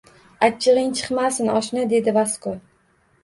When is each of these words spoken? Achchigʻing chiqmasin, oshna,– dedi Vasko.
Achchigʻing 0.45 0.89
chiqmasin, 0.99 1.51
oshna,– 1.59 1.83
dedi 1.93 2.13
Vasko. 2.17 2.55